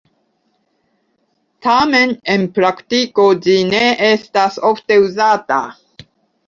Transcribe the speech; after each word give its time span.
Tamen, 1.67 2.15
en 2.37 2.47
praktiko 2.57 3.27
ĝi 3.45 3.59
ne 3.75 3.85
estas 4.11 4.61
ofte 4.73 5.03
uzata. 5.09 5.63